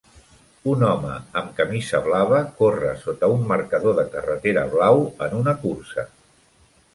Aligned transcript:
Un 0.69 0.85
home 0.85 1.17
amb 1.41 1.51
camisa 1.59 1.99
blava 2.07 2.39
corre 2.61 2.95
sota 3.03 3.29
un 3.35 3.45
marcador 3.53 3.95
de 4.01 4.07
carretera 4.17 4.65
blau 4.73 5.05
en 5.27 5.37
una 5.43 5.55
cursa. 5.67 6.09